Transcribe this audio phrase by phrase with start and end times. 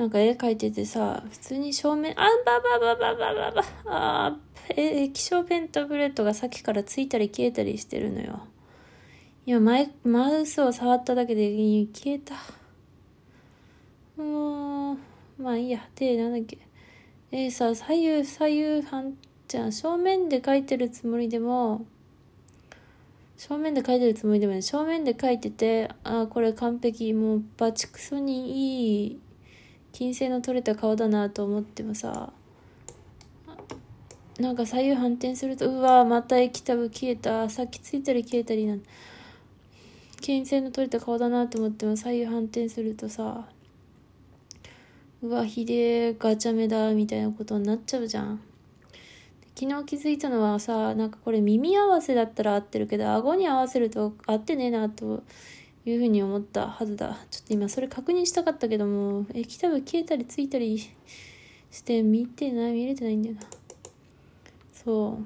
[0.00, 4.36] なんか絵描いててさ、普通に正面、あ、ばばばばばばば、あ
[4.70, 8.46] え、液晶ペンタブレットがさっきからついたり消えたりしてるのよ。
[9.44, 11.50] 今マイ、マウスを触っただけで
[11.92, 12.34] 消えた。
[14.16, 14.96] もう、
[15.38, 15.86] まあいいや。
[15.96, 16.56] で、なんだっけ。
[17.30, 19.72] えー、さ、左右、左右反、じゃん。
[19.72, 21.84] 正面で描いてるつもりでも、
[23.36, 29.20] 正面で描いてるつもりでもね、正面で描いてて、あ、これ完璧、もうバチクソにいい、
[29.92, 32.32] 金星の取れた顔だなと思ってもさ、
[34.38, 37.50] なんか左右反転すると、うわまた液タブ消えた。
[37.50, 38.82] さっきついたり消えたりなん
[40.20, 43.48] 金星の取れた顔だなと思っても左右反転するとさ、
[45.22, 48.40] うわ、ひでえ、ガチャ目だ、みたいなことになっちゃうじゃん。
[49.54, 55.22] 昨日気づいたのはさ、なんかこれ耳合わせだったら合ってるけど、顎に合わせると合ってねえな、と
[55.86, 57.18] いうふうに思ったはずだ。
[57.30, 60.78] ちょっと今それ確認したかったけども、液タブ消えたりついたり
[61.70, 63.40] して見てない、見れてないんだよな。
[64.72, 65.18] そ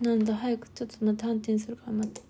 [0.00, 0.04] う。
[0.04, 2.22] なんだ、早くちょっと待って、反転するから待って。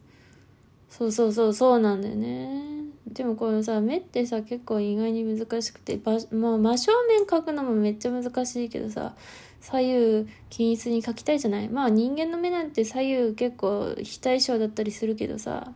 [0.91, 2.70] そうそうそう、そうなんだよね。
[3.06, 9.14] でもこのさ目ってさ結構意外に難しくてまあ、真正面描くのもめっちゃ難しいけどさ
[9.61, 11.69] 左右均一に描きたいじゃない。
[11.69, 15.72] まあ人間の目なんて左右結構非対称だったりするけどさ。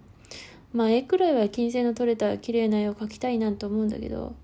[0.73, 4.35] まあ絵くらいは金星の取れた綺麗な絵を描きたいなんて思うんだけど。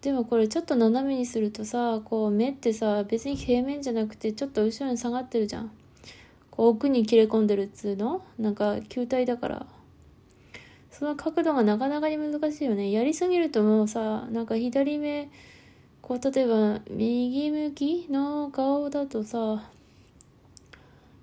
[0.00, 5.70] でもこれちょっと斜めにするとさこう目ってさ別に平面じゃなくてちょっと後ろに下がってるじゃん。
[6.50, 8.22] こう奥に切れ込んでるっつうの？
[8.38, 9.66] なんか球体だから。
[10.90, 12.90] その角度がなかなかに難しいよね。
[12.90, 15.28] やりすぎるともうさ、なんか左目、
[16.06, 19.64] こう例えば右向きの顔だとさ、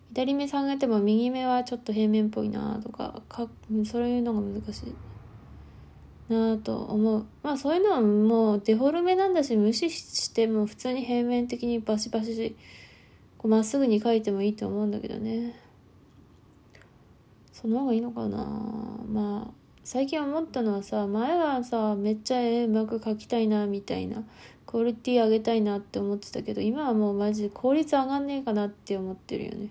[0.09, 3.47] 左目下げても右目はちょっと平面っぽいなとか、か
[3.85, 4.83] そういうのが難し
[6.29, 7.25] いなと思う。
[7.43, 12.53] まあそういうのはもうデフォルメなんだし、無視しても普通に平面的にバシバシ
[13.37, 15.55] こうまっすぐに描いてもいいと思うんだけどね。
[17.53, 18.37] その方がいいのかな
[19.09, 24.23] まあ最近思ったのはさ前はさめっちゃ絵うまく描きたいなみたいな
[24.65, 29.69] クオリティ上げたいなって思ってたけど今はもうマジで効率上がんねえかなって思ってるよね。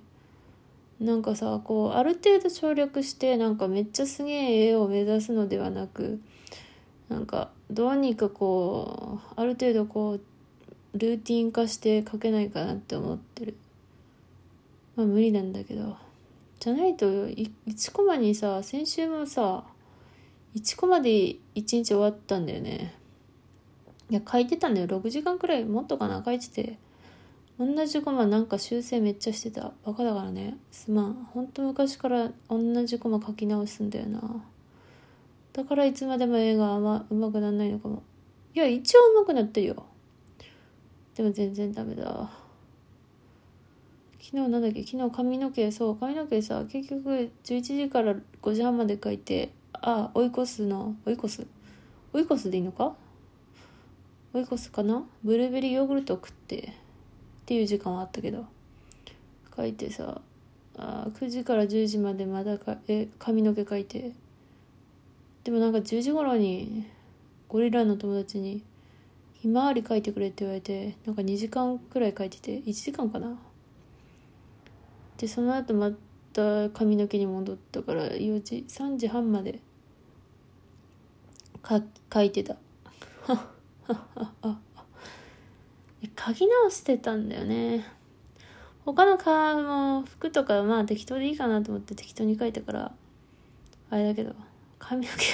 [1.01, 6.21] なんかさこうある程度省略してなんかめっちゃすげえ絵を目指すのではなく
[7.09, 13.57] なんかどうにかこうある程度こうルーティン化して描けないかなって思ってる。
[14.95, 15.97] まあ無理なんだけど。
[16.61, 19.65] じゃないと1コマにさ先週もさ
[20.55, 22.95] 1コマで1日終わったんだよね。
[24.11, 24.87] いや、書いてたんだよ。
[24.87, 26.79] 6時間くらい、もっとかな書いてて。
[27.59, 29.73] 同じコマなんか修正めっちゃしてた。
[29.85, 30.59] バカだからね。
[30.71, 31.15] すまん。
[31.33, 34.45] ほんと昔から同じコマ書き直すんだよな。
[35.53, 38.03] だからいつまでも映画はうまくなんないのかも。
[38.55, 39.85] いや、一応うまくなってるよ。
[41.15, 42.31] でも全然ダメだ。
[44.21, 44.83] 昨日なんだっけ？
[44.83, 49.53] 昨日髪の毛、そう、髪の毛さ、結局11時から5時半まで書いて、
[49.83, 51.47] あ追い越すの追い越す？
[52.13, 52.95] 追い越すでいいのか？
[54.33, 55.05] 追い越すかな？
[55.23, 56.57] ブルーベリーヨーグルト食って。
[56.59, 58.47] っていう時間はあったけど。
[59.57, 60.21] 書いてさ
[60.79, 64.13] あ9時から10時までまだかえ髪の毛描いて。
[65.45, 66.87] でもなんか10時頃に
[67.49, 68.63] ゴリラの友達に
[69.35, 73.37] 「ひまわり描いてくれ」って言われてなんか2時間くらい描いてて1時間かな？
[75.19, 75.91] でその後ま
[76.33, 79.59] た髪の毛に戻ったから4時3時半まで
[81.63, 81.81] か
[82.13, 82.57] 書いてた。
[86.27, 87.85] 書き直してたんだよね。
[88.85, 92.93] 他の顔も服とかまあ適当でいいかなと思って適当に書いたから
[93.91, 94.35] あれだけど
[94.81, 95.25] 髪の毛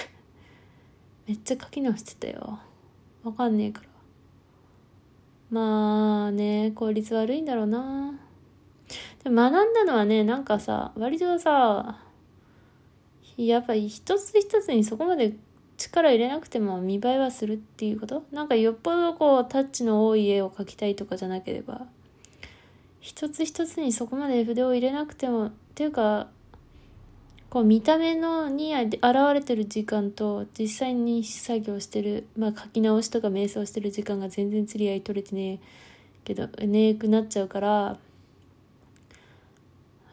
[1.32, 2.58] めっちゃ書き直してたよ。
[3.24, 3.88] わかんねえから。
[5.50, 8.14] まあね効率悪いんだろうな。
[9.24, 12.00] でも学んだのはねなんかさ割とさ
[13.36, 15.34] やっぱり一つ一つにそこまで
[15.78, 18.24] 力入れなくても見栄えはするっていうこと？
[18.30, 21.86] なんかよっぽどこうタッチの多い絵を描きたいとかじゃなければ。
[23.00, 26.26] 一つ一つにそこまで筆を入れなくてもっていうか
[27.48, 29.00] こう見た目のに現
[29.32, 35.58] れてる時間と実際に作業してる、まあ、書き直しとか瞑想してる時間が全然釣り合い取れてねえ
[36.24, 37.96] けどねえくなっちゃうから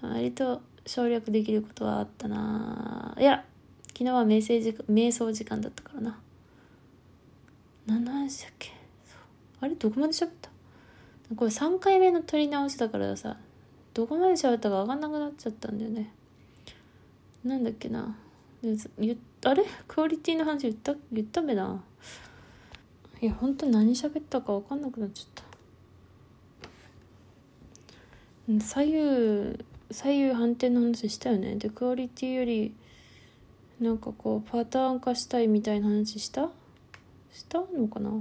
[0.02, 3.44] 割と省略できることはあったないや
[3.98, 6.20] 昨日は瞑想時瞑想時間だったからな。
[7.86, 8.74] 何の話だっけ？
[9.62, 9.76] あれ？
[9.76, 10.50] どこまで喋った？
[11.36, 13.38] これ3回目の撮り直しだからさ、
[13.94, 16.12] どこまで喋ったか分かんなくなっちゃったんだよね。
[17.46, 18.18] なんだっけな。
[19.46, 19.64] あれ？
[19.88, 20.94] クオリティの話言った？
[21.12, 21.82] 言ったべな。
[23.22, 25.44] いや本当何喋ったか分かんなくなっちゃっ
[28.50, 28.60] た。
[28.60, 31.56] 左右左右反転の話したよね。
[31.56, 32.76] でクオリティより
[33.80, 36.50] なんかこうパターン化したいみたいな話した？
[37.33, 38.12] したのかな？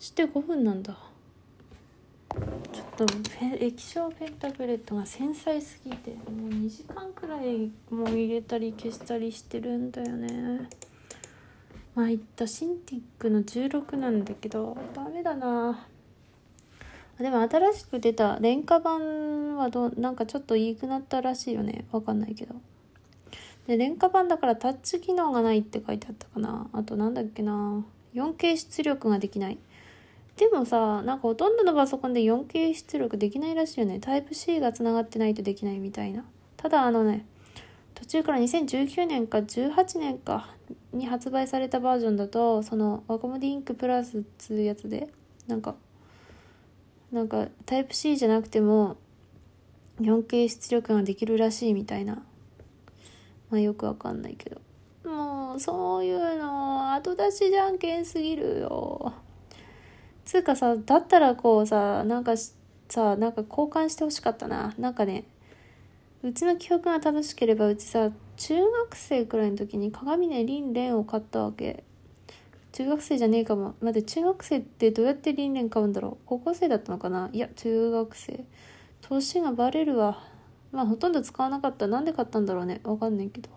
[0.00, 0.96] して5分なんだ。
[2.72, 3.06] ちょっと
[3.60, 10.68] 液晶ペンタブレットが繊細すぎてもう2時間くらいもう入れたり消したりしてるんだよね。
[11.94, 15.86] まあ言ったシンティックの16なんだけどダメだな。
[17.18, 21.84] でも新しく出た廉価版はどなんかちょっといいくなったらしいよね。
[21.92, 22.56] わかんないけど。
[23.66, 26.68] で廉価版だからタッチ機能がないって書いてあったかな。
[26.72, 27.84] あとなんだっけな。
[28.14, 29.58] 4K 出力ができない。
[30.36, 34.00] でもさなんかほとんどのパソコンで 4K 出力できないらしいよね。
[34.00, 36.24] タイプ C がつながってないとできないみたいな。
[36.56, 37.24] ただあのね
[37.94, 40.50] 途中から2019年か18年か
[40.92, 45.08] に発売されたバージョンだとそのワコモディンクプラスっつうやつで
[45.46, 45.74] なんか
[47.12, 48.96] なんかタイプ C じゃなくても
[50.00, 52.22] 4K 出力ができるらしいみたいな。
[53.54, 54.60] まあよくわかんないけど。
[55.08, 59.12] もうそういうの後出しじゃんけんすぎるよ。
[60.24, 62.32] つうかさだったらこうさなんか
[62.88, 64.74] さなんか交換してほしかったな。
[64.76, 65.22] なんかね
[66.24, 71.84] うちの記憶が正しければうちさ中学生くらいの時に鏡ねリンレンを買ったわけ。
[72.72, 73.76] 中学生じゃねえかも。
[73.80, 76.26] 待って中学生ってどうやってリンレン買うんだろう。
[76.26, 77.30] 高校生だったのかな。
[77.32, 78.44] いや中学生。
[79.00, 80.33] 年がバレるわ。
[80.74, 81.86] まあほとんど使わなかった。
[81.86, 82.80] なんで買ったんだろうね。
[82.82, 83.48] わかんないけど。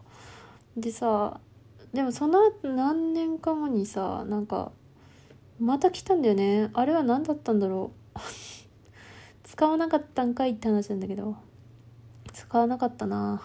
[0.78, 1.40] でさ
[1.92, 4.72] でもその何年か後にさなんか
[5.60, 6.70] また来たんだよね。
[6.74, 8.20] あれは何だったんだろう。
[9.44, 11.36] 使わなかったんかいって話なんだけど。
[12.34, 13.42] 使わなかったな。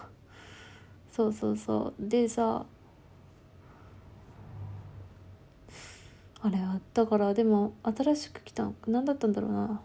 [1.11, 2.07] そうそうそう。
[2.07, 2.67] でさ
[6.41, 9.81] あれあったからでも新しく来た何だったんだろうな。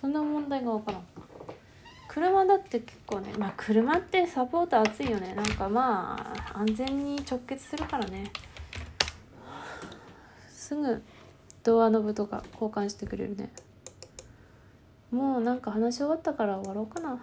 [0.00, 1.31] そんな問題が分からん。
[2.12, 5.34] 車だって結構ねまあ車ってサポート熱いよね。
[5.34, 8.30] なんかまあ安全に直結するからね。
[10.50, 11.02] すぐ
[11.62, 13.50] ドアノブとか交換してくれるね。
[15.10, 17.18] もうなんか話し終わったから終わろうかな。